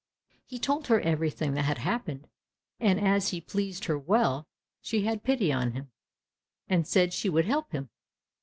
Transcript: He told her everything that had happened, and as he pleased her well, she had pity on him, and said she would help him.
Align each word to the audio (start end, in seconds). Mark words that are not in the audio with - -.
He 0.47 0.57
told 0.57 0.87
her 0.87 0.99
everything 0.99 1.53
that 1.53 1.65
had 1.65 1.77
happened, 1.77 2.27
and 2.79 2.99
as 2.99 3.27
he 3.29 3.39
pleased 3.39 3.85
her 3.85 3.99
well, 3.99 4.47
she 4.81 5.05
had 5.05 5.23
pity 5.23 5.53
on 5.53 5.73
him, 5.73 5.91
and 6.67 6.87
said 6.87 7.13
she 7.13 7.29
would 7.29 7.45
help 7.45 7.71
him. 7.71 7.91